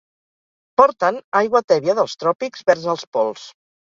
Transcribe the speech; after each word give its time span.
Porten 0.81 1.19
aigua 1.41 1.61
tèbia 1.73 1.95
dels 2.01 2.17
tròpics 2.23 2.65
vers 2.71 2.87
als 2.97 3.05
pols. 3.19 3.45